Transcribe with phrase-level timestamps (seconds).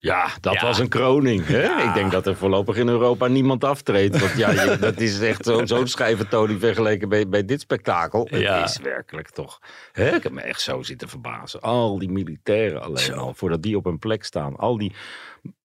[0.00, 0.62] Ja, dat Ja.
[0.62, 1.46] was een kroning.
[1.46, 1.82] Hè?
[1.88, 4.20] Ik denk dat er voorlopig in Europa niemand aftreedt.
[4.20, 8.28] Want ja, je- dat is echt zo- zo'n schijventoning vergeleken bij, bij dit spektakel.
[8.30, 8.60] Ja.
[8.60, 9.58] Het is werkelijk toch.
[9.92, 10.14] Hè?
[10.14, 11.60] Ik heb me echt zo zitten verbazen.
[11.60, 14.56] Al die militairen alleen al, voordat die op hun plek staan.
[14.56, 14.92] Al die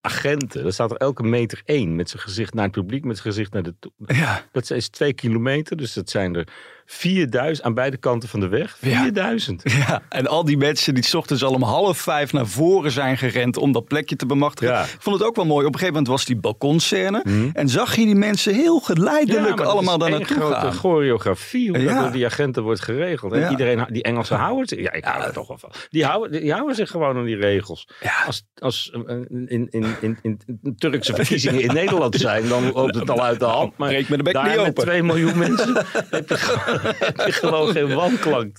[0.02, 0.66] agenten.
[0.66, 3.54] Er staat er elke meter één met zijn gezicht naar het publiek, met zijn gezicht
[3.54, 3.76] naar de...
[4.06, 4.46] Ja.
[4.52, 6.48] Dat is twee kilometer, dus dat zijn er
[6.86, 8.78] 4000 aan beide kanten van de weg.
[8.82, 9.02] Ja.
[9.02, 9.62] 4000.
[9.64, 13.18] Ja, en al die mensen die 's ochtends al om half vijf naar voren zijn
[13.18, 14.74] gerend om dat plekje te bemachtigen.
[14.74, 14.84] Ja.
[14.84, 15.66] Ik vond het ook wel mooi.
[15.66, 17.24] Op een gegeven moment was die balkonscène.
[17.54, 20.74] En zag je die mensen heel geleidelijk allemaal naartoe één grote gaan.
[20.74, 23.34] choreografie, hoe dat door die agenten wordt geregeld.
[23.34, 25.72] En iedereen, die Engelsen houden zich, ja, ik hou er toch wel van.
[25.90, 27.88] Die houden, die houden zich gewoon aan die regels.
[28.02, 28.24] Ja.
[28.26, 29.16] Als, als eh,
[29.46, 33.40] in, in, in, in, in Turkse verkiezingen in Nederland zijn, dan loopt het al uit
[33.40, 33.78] de hand.
[33.78, 34.84] Maar Breek me de bek daar niet met open.
[34.84, 35.74] 2 miljoen mensen
[36.10, 38.58] heb je, heb je gewoon geen wanklank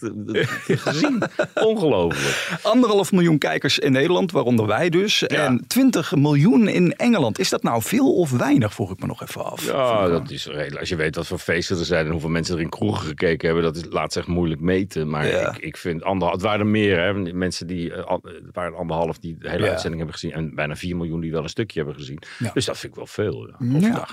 [0.66, 1.22] gezien.
[1.54, 2.58] Ongelooflijk.
[2.62, 5.22] Anderhalf miljoen kijkers in Nederland, waaronder wij dus.
[5.26, 7.38] En 20 miljoen in Engeland.
[7.38, 9.66] Is dat nou veel of weinig, vroeg ik me nog even af.
[9.66, 10.78] Ja, dat is redelijk.
[10.80, 13.46] Als je weet wat voor feesten er zijn en hoeveel mensen er in kroegen gekeken
[13.46, 15.10] hebben, dat is, laat zich moeilijk meten.
[15.10, 15.48] Maar Ja.
[15.54, 17.32] ik, ik vind anderhalf, het waren er meer, hè.
[17.32, 19.70] Mensen die, eh, het waren anderhalf die de hele Ja.
[19.70, 22.22] uitzending hebben gezien en bijna 4 miljoen die wel een stukje hebben gezien.
[22.38, 22.50] Ja.
[22.52, 23.54] Dus dat vind ik wel veel.
[23.58, 24.06] Ja.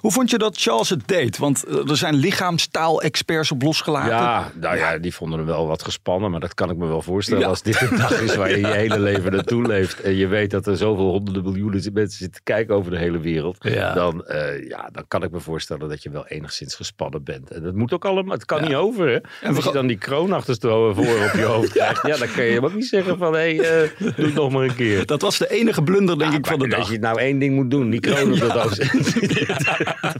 [0.00, 1.38] Hoe vond je dat Charles het deed?
[1.38, 4.10] Want eh, er zijn lichaamstaal-experts op losgelaten.
[4.10, 7.02] Ja, nou ja, die vonden hem wel wat gespannen, maar dat kan ik me wel
[7.02, 7.42] voorstellen.
[7.42, 7.48] Ja.
[7.48, 10.50] Als dit een dag is waar je je hele leven naartoe leeft en je weet
[10.50, 13.94] dat er zoveel honderden miljoenen mensen zitten kijken over de hele wereld, Ja.
[13.94, 17.50] dan, eh, ja, dan kan ik me voorstellen dat je wel enigszins gespannen bent.
[17.50, 19.08] En dat moet ook allemaal, het kan niet over.
[19.08, 19.18] Hè?
[19.46, 22.44] En als je dan die kroon achterstevoren voor op je hoofd krijgt, ja, dan kun
[22.44, 25.06] je hem ook niet zeggen van, hé, hey, eh, doe het nog maar een keer.
[25.06, 26.78] Dat was de enige blunder, denk ik, van de dag.
[26.78, 28.78] Als je nou één ding moet doen, die kroon op dat hoofd.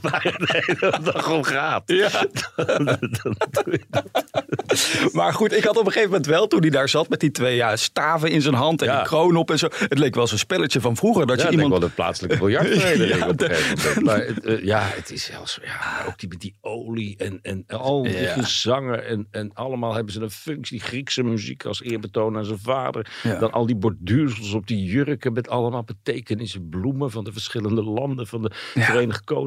[0.03, 1.83] Waar het de hele dag om gaat.
[1.87, 2.09] Ja.
[2.57, 5.13] Dan, dan doe je dat.
[5.13, 7.31] Maar goed, ik had op een gegeven moment wel, toen hij daar zat met die
[7.31, 8.97] twee ja, staven in zijn hand en Ja.
[8.97, 9.69] die kroon op en zo.
[9.89, 11.27] Het leek wel zo'n spelletje van vroeger.
[11.27, 11.71] Dat Ja, je iemand.
[11.71, 14.05] wel de plaatselijke biljartvereniging Ja, op een de- gegeven moment.
[14.07, 17.39] Maar het, eh, ja, het is zelfs, ja, maar ook die met die olie en,
[17.43, 22.37] en al die gezangen en, en allemaal hebben ze een functie, Griekse muziek als eerbetoon
[22.37, 23.11] aan zijn vader.
[23.41, 28.27] Dan al die borduursels op die jurken met allemaal betekenissen, bloemen van de verschillende landen
[28.27, 29.38] van de Verenigd Koninkrijk.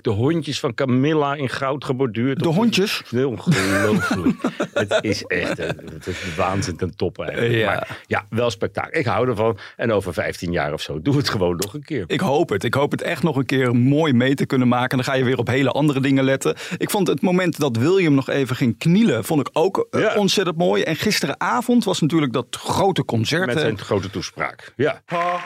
[0.00, 2.42] De hondjes van Camilla in goud geborduurd.
[2.42, 3.02] De hondjes?
[3.12, 4.36] Ongelooflijk.
[4.72, 7.54] het is echt het is waanzin ten top eigenlijk.
[7.54, 7.66] Ja.
[7.66, 8.98] Maar ja, wel spektakel.
[8.98, 9.58] Ik hou ervan.
[9.76, 12.04] En over 15 jaar of zo, doe het gewoon nog een keer.
[12.06, 12.64] Ik hoop het.
[12.64, 14.96] Ik hoop het echt nog een keer mooi mee te kunnen maken.
[14.96, 16.56] Dan ga je weer op hele andere dingen letten.
[16.76, 20.14] Ik vond het moment dat William nog even ging knielen, vond ik ook eh, Ja.
[20.14, 20.82] ontzettend mooi.
[20.82, 23.46] En gisteravond was natuurlijk dat grote concert.
[23.46, 24.72] Met zijn grote toespraak.
[24.76, 25.02] Ja.
[25.06, 25.40] Pa,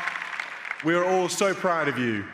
[0.85, 2.25] we are all so proud of you.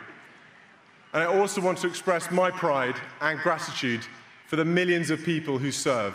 [1.15, 4.07] And I also want to express my pride and gratitude
[4.45, 6.13] for the millions of people who serve.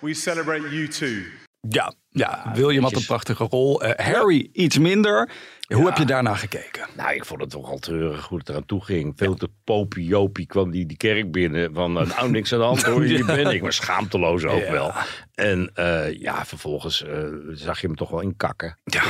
[0.00, 1.22] We celebrate you too.
[1.68, 3.82] Ja, ja, William had een prachtige rol.
[3.82, 5.30] Eh, Harry iets minder.
[5.74, 6.86] Hoe heb je daarna gekeken?
[6.96, 9.12] Nou, ik vond het toch al treurig hoe het eraan toe ging.
[9.16, 11.74] Veel te popiopie kwam die, die kerk binnen.
[11.74, 13.62] Van, eh, nou, niks aan de hand hoor, hier ben ik.
[13.62, 14.70] Maar schaamteloos ook Ja.
[14.72, 14.92] wel.
[15.34, 17.22] En eh, ja, vervolgens eh,
[17.52, 18.78] zag je hem toch wel inkakken.
[18.84, 19.02] Ja.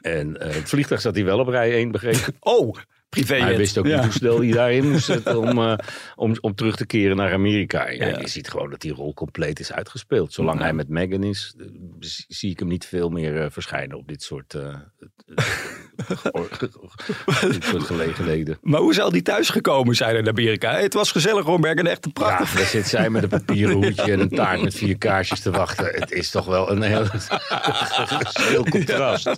[0.00, 2.28] En eh, het vliegtuig zat hij wel op rij 1, begreep ik.
[2.40, 2.76] Oh,
[3.10, 3.34] privé.
[3.34, 4.02] Hij wist ook niet Ja.
[4.02, 5.74] hoe snel hij daarin moest zetten om, eh,
[6.16, 7.88] om, om terug te keren naar Amerika.
[7.90, 8.18] Ja, Ja.
[8.18, 10.32] Je ziet gewoon dat die rol compleet is uitgespeeld.
[10.32, 11.66] Zolang hij met Meghan is, eh,
[12.28, 14.74] zie- ik hem niet veel meer eh, verschijnen op dit soort, eh,
[17.50, 18.58] dit soort gelegenheden.
[18.62, 20.74] Maar hoe zal die thuis gekomen zijn in Amerika?
[20.74, 21.86] Het was gezellig hoor, Bergen.
[21.86, 22.52] Echt een Ja, prachtig.
[22.56, 25.84] daar zit zij met een papieren hoedje en een taart met vier kaarsjes te wachten.
[25.94, 27.04] Het is toch wel een heel,
[28.48, 29.30] heel contrast.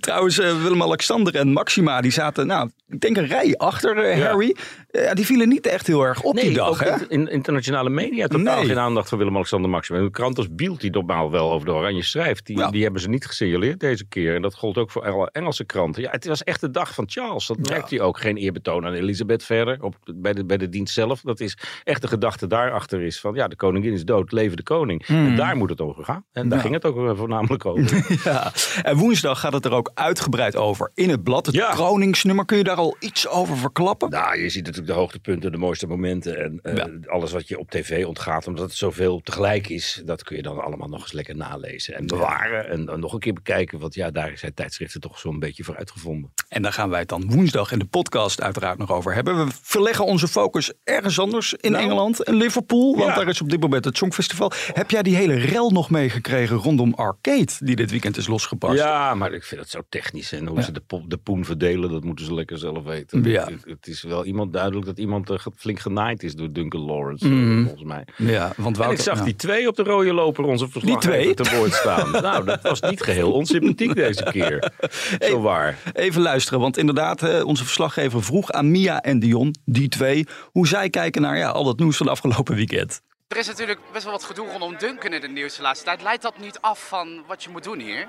[0.00, 4.56] Trouwens, Willem-Alexander en Maxima, die zaten, nou, ik denk een rij achter eh, Harry.
[4.94, 6.90] Eh, die vielen niet echt heel erg op die dag, ook hè?
[7.00, 8.66] in, in internationale media totaal Nee.
[8.66, 9.98] geen aandacht voor Willem-Alexander Maxima.
[9.98, 12.70] Een krant als Bielt, die normaal wel over de Oranje schrijft, die, Ja.
[12.70, 14.34] die hebben ze niet gesignaleerd deze keer.
[14.34, 16.02] En dat gold ook voor alle Engelse kranten.
[16.02, 17.46] Ja, het was echt de dag van Charles.
[17.46, 18.18] Dat merkte je ook.
[18.18, 21.20] Geen eerbetoon aan Elisabeth verder, op, bij, de, bij de dienst zelf.
[21.20, 24.62] Dat is echt de gedachte daarachter is van, ja, de koningin is dood, leven de
[24.62, 25.06] koning.
[25.06, 26.24] En daar moet het over gaan.
[26.32, 26.62] En daar Ja.
[26.64, 28.20] ging het ook eh, voornamelijk over.
[28.24, 28.52] Ja.
[28.82, 31.46] En woensdag gaat het er ook uitgebreid over in het blad.
[31.46, 31.70] Het Ja.
[31.70, 32.44] kroningsnummer.
[32.44, 34.10] Kun je daar al iets over verklappen?
[34.10, 36.38] Nou, je ziet natuurlijk de hoogtepunten, de mooiste momenten.
[36.38, 36.88] En eh, Ja.
[37.06, 40.02] alles wat je op tv ontgaat, omdat het zoveel tegelijk is.
[40.04, 42.68] Dat kun je dan allemaal nog eens lekker nalezen en bewaren.
[42.68, 43.78] En nog een keer bekijken.
[43.78, 46.32] Want ja, daar zijn tijdschriften toch zo'n beetje voor uitgevonden.
[46.48, 49.46] En daar gaan wij het dan woensdag in de podcast uiteraard nog over hebben.
[49.46, 51.84] We verleggen onze focus ergens anders in Nou.
[51.84, 52.96] Engeland, in Liverpool.
[52.96, 53.14] Want Ja.
[53.14, 54.52] daar is op dit moment het Songfestival.
[54.72, 58.78] Heb jij die hele rel nog meegekregen rondom Arcade, die dit weekend is losgebarst?
[58.78, 60.32] Ja, maar ik vind het zo technisch.
[60.32, 60.62] En hoe Ja.
[60.64, 63.22] ze de, de poen verdelen, dat moeten ze lekker zelf weten.
[63.24, 63.44] Ja.
[63.44, 67.28] Het, het is wel iemand duidelijk dat iemand eh, flink genaaid is door Duncan Lawrence,
[67.28, 67.58] Mhm.
[67.58, 68.04] eh, volgens mij.
[68.16, 71.10] Ja, want En Wouter, ik zag nou, die twee op de rode loper onze verslaggever
[71.22, 71.34] twee?
[71.34, 72.10] te woord staan.
[72.30, 74.72] nou, dat was niet geheel onsympathiek deze keer.
[75.20, 75.78] Zo waar.
[75.92, 80.66] Even luisteren, want inderdaad, eh, onze verslaggever vroeg aan Mia en Dion, die twee, hoe
[80.66, 83.00] zij kijken naar ja, al dat nieuws van de afgelopen weekend.
[83.28, 86.02] Er is natuurlijk best wel wat gedoe rondom Duncan in het nieuws de laatste tijd.
[86.02, 88.06] Leidt dat niet af van wat je moet doen hier?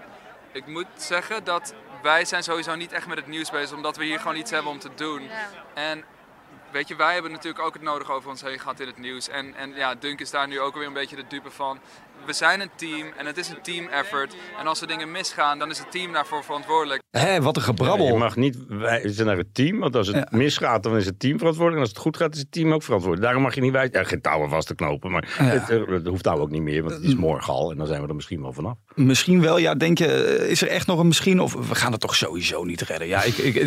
[0.54, 1.74] Ik moet zeggen dat
[2.04, 4.72] wij zijn sowieso niet echt met het nieuws bezig, omdat we hier gewoon iets hebben
[4.72, 5.22] om te doen.
[5.74, 6.04] En
[6.76, 9.28] weet je, wij hebben natuurlijk ook het nodig over ons heen gehad in het nieuws.
[9.30, 11.80] En, en ja, Dunk is daar nu ook weer een beetje de dupe van.
[12.26, 14.36] We zijn een team en het is een team effort.
[14.60, 17.02] En als er dingen misgaan, dan is het team daarvoor verantwoordelijk.
[17.12, 18.06] Hé, wat een gebrabbel.
[18.06, 20.28] Ja, je mag niet wijzen naar het team, want als het Ja.
[20.30, 21.76] misgaat, dan is het team verantwoordelijk.
[21.76, 23.26] En als het goed gaat, is het team ook verantwoordelijk.
[23.28, 24.00] Daarom mag je niet wijzen.
[24.00, 26.82] Ja, geen touwen vast te knopen, maar het, eh, dat hoeft nou ook niet meer,
[26.84, 28.76] want het is morgen al en dan zijn we er misschien wel vanaf.
[28.96, 31.40] Misschien wel, ja, denk je, eh, is er echt nog een misschien?
[31.40, 33.08] Of we gaan het toch sowieso niet redden?
[33.08, 33.66] Ja, ik, ik, ik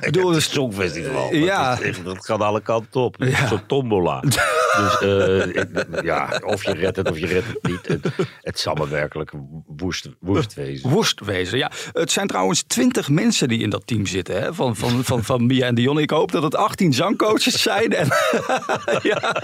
[0.00, 1.34] bedoel, het dus- Songfestival.
[1.34, 1.74] Ja.
[2.04, 3.18] Dat, is gaat alle kanten op.
[3.18, 3.50] Het is.
[3.50, 4.22] Een tombola.
[4.78, 7.86] dus eh, ja, of je redt het of je redt het niet.
[7.88, 9.32] Het, het zal me werkelijk
[9.66, 10.90] woest, woest wezen.
[10.90, 11.70] Worst wezen, ja.
[11.92, 14.54] Het zijn trouwens twintig mensen die in dat team zitten, hè?
[14.54, 15.98] Van, van, van, van Mia en Dion.
[15.98, 17.92] Ik hoop dat het 18 zangcoaches zijn.
[17.92, 18.08] En,
[19.10, 19.34] ja,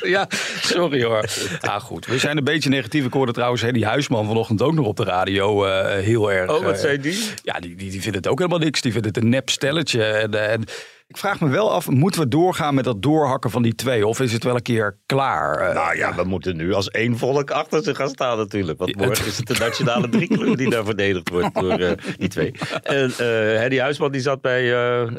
[0.00, 0.26] ja,
[0.60, 1.24] sorry hoor.
[1.60, 3.04] Ah, goed, we zijn een beetje negatief.
[3.04, 6.50] Ik hoorde trouwens Henny Huisman vanochtend ook nog op de radio eh, heel erg.
[6.50, 7.24] Oh, wat eh, zei die?
[7.42, 8.80] Ja, die, die, die vindt het ook helemaal niks.
[8.80, 10.04] Die vindt het een nep stelletje.
[10.04, 10.64] En, en
[11.12, 14.06] ik vraag me wel af, moeten we doorgaan met dat doorhakken van die twee?
[14.06, 15.58] Of is het wel een keer klaar?
[15.58, 18.78] Eh, Nou ja, we moeten nu als één volk achter ze gaan staan natuurlijk.
[18.78, 22.52] Want morgen is het de nationale driekleur die daar verdedigd wordt door eh, die twee.
[22.82, 23.12] En
[23.58, 24.62] Hedy Huisman die zat bij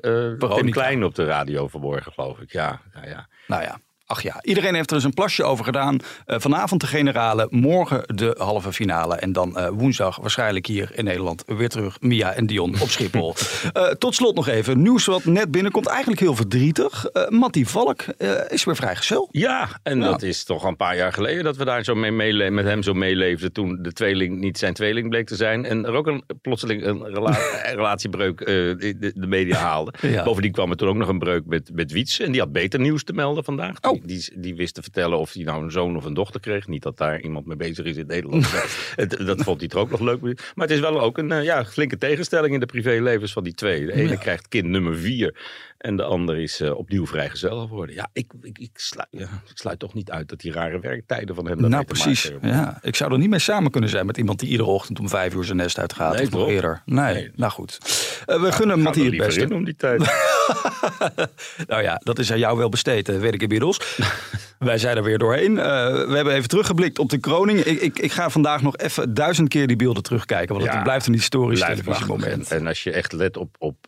[0.01, 0.81] Tim Veronica.
[0.81, 2.51] Klein op de radio vanmorgen geloof ik.
[2.51, 3.28] Ja, ja, ja.
[3.48, 3.80] Nou ja,
[4.13, 4.39] ach ja.
[4.42, 5.98] Iedereen heeft er eens een plasje over gedaan.
[6.25, 9.15] Eh, vanavond de generale, morgen de halve finale.
[9.15, 13.36] En dan eh, woensdag waarschijnlijk hier in Nederland weer terug Mia en Dion op Schiphol.
[13.74, 14.81] Eh, tot slot nog even.
[14.81, 15.88] Nieuws wat net binnenkomt.
[15.88, 17.06] Eigenlijk heel verdrietig.
[17.30, 18.01] Mattie Valk
[18.48, 19.27] is weer vrijgezel.
[19.31, 20.04] Ja, en Ja.
[20.06, 22.12] dat is toch een paar jaar geleden dat we daar zo mee
[22.51, 23.51] met hem zo meeleefden.
[23.54, 25.65] Toen de tweeling niet zijn tweeling bleek te zijn.
[25.65, 29.94] En er ook een, plotseling een rela- een relatiebreuk de, de- de media haalde.
[30.01, 30.24] Ja.
[30.24, 32.19] Bovendien kwam er toen ook nog een breuk met, met Wiets.
[32.19, 33.75] En die had beter nieuws te melden vandaag.
[33.81, 34.02] Oh.
[34.05, 36.67] Die, die, wist te vertellen of hij nou een zoon of een dochter kreeg.
[36.67, 38.51] Niet dat daar iemand mee bezig is in Nederland.
[38.95, 40.21] het, dat vond hij er ook nog leuk.
[40.21, 43.53] Maar het is wel ook een eh, ja, flinke tegenstelling in de privélevens van die
[43.53, 43.85] twee.
[43.85, 44.15] De ene Ja.
[44.15, 45.35] krijgt kind nummer vier.
[45.77, 47.95] En de ander is eh, opnieuw vrijgezel geworden.
[47.95, 51.35] Ja, ik, ik, ik, sluit, ja, ik sluit toch niet uit dat die rare werktijden
[51.35, 52.31] van hem nou, precies.
[52.41, 55.09] Ja, ik zou er niet mee samen kunnen zijn met iemand die iedere ochtend om
[55.09, 56.13] vijf uur zijn nest uitgaat.
[56.13, 56.50] Nee, of nog toch?
[56.50, 56.81] eerder.
[56.85, 57.31] Nee, Nee.
[57.35, 57.77] nou goed.
[58.25, 59.53] Eh, we gunnen Ga Mattie het liever beste.
[59.53, 60.01] om die tijd.
[61.68, 63.80] nou ja, dat is aan jou wel besteed, eh, weet ik inmiddels.
[64.60, 65.57] Wij zijn er weer doorheen.
[65.57, 65.66] Eh,
[66.07, 67.60] we hebben even teruggeblikt op de kroning.
[67.60, 70.56] Ik, ik, ik ga vandaag nog even duizend keer die beelden terugkijken.
[70.56, 72.48] Want Ja, het blijft een historisch Blijft prachtig.
[72.50, 73.82] En als je echt let op, op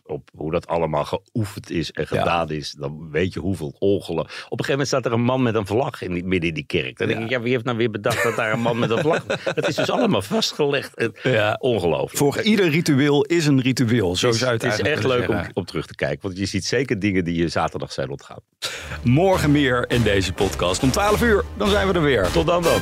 [0.46, 2.18] hoe dat allemaal geoefend is en Ja.
[2.18, 4.20] gedaan is, dan weet je hoeveel ongelen.
[4.24, 6.54] Op een gegeven moment staat er een man met een vlag in die, midden in
[6.54, 6.98] die kerk.
[6.98, 8.98] Dan denk ik, ja, wie heeft nou weer bedacht dat daar een man met een
[8.98, 9.24] vlag...
[9.54, 10.94] Dat is dus allemaal vastgelegd.
[11.58, 12.16] Ongelooflijk.
[12.16, 14.16] Voor ieder ritueel is een ritueel.
[14.16, 16.18] Zo is, zou het, het is echt leuk om, om terug te kijken.
[16.22, 18.40] Want je ziet zeker dingen die je zaterdag zijn ontgaan.
[19.02, 20.82] Morgen meer in deze podcast.
[20.82, 22.30] Om 12 uur, dan zijn we er weer.
[22.30, 22.80] Tot dan dan.